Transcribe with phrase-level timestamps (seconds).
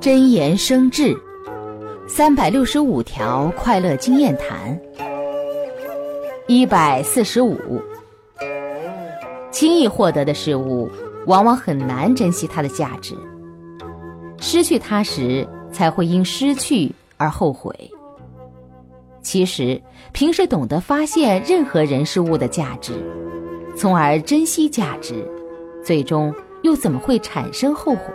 [0.00, 1.16] 真言生智
[2.08, 4.78] 三百六十五条快乐经验谈
[6.46, 7.82] 一百四十五。
[9.50, 10.90] 轻易获得的事物
[11.26, 13.16] 往往很难珍惜它的价值
[14.38, 17.74] 失去它时才会因失去而后悔。
[19.22, 19.80] 其实
[20.12, 22.92] 平时懂得发现任何人事物的价值
[23.76, 25.26] 从而珍惜价值
[25.82, 26.32] 最终
[26.62, 28.14] 又怎么会产生后悔？